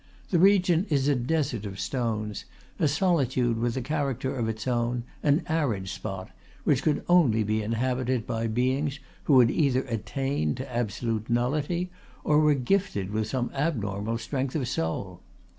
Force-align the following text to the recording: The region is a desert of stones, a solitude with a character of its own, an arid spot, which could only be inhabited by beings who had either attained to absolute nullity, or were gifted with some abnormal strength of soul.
The 0.31 0.39
region 0.39 0.87
is 0.89 1.07
a 1.07 1.13
desert 1.13 1.63
of 1.63 1.79
stones, 1.79 2.45
a 2.79 2.87
solitude 2.87 3.59
with 3.59 3.77
a 3.77 3.83
character 3.83 4.35
of 4.35 4.49
its 4.49 4.67
own, 4.67 5.03
an 5.21 5.43
arid 5.47 5.89
spot, 5.89 6.31
which 6.63 6.81
could 6.81 7.05
only 7.07 7.43
be 7.43 7.61
inhabited 7.61 8.25
by 8.25 8.47
beings 8.47 8.97
who 9.25 9.39
had 9.41 9.51
either 9.51 9.83
attained 9.83 10.57
to 10.57 10.75
absolute 10.75 11.29
nullity, 11.29 11.91
or 12.23 12.39
were 12.39 12.55
gifted 12.55 13.11
with 13.11 13.27
some 13.27 13.51
abnormal 13.53 14.17
strength 14.17 14.55
of 14.55 14.67
soul. 14.67 15.21